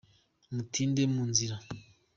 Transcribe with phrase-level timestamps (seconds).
[0.53, 1.55] ntutinde munzira.